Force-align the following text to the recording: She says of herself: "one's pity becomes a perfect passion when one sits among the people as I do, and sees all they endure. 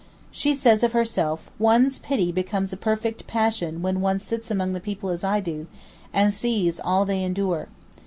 She 0.31 0.55
says 0.55 0.81
of 0.81 0.93
herself: 0.93 1.51
"one's 1.59 1.99
pity 1.99 2.31
becomes 2.31 2.73
a 2.73 2.75
perfect 2.75 3.27
passion 3.27 3.83
when 3.83 4.01
one 4.01 4.17
sits 4.17 4.49
among 4.49 4.73
the 4.73 4.79
people 4.79 5.11
as 5.11 5.23
I 5.23 5.39
do, 5.39 5.67
and 6.11 6.33
sees 6.33 6.79
all 6.79 7.05
they 7.05 7.23
endure. 7.23 7.67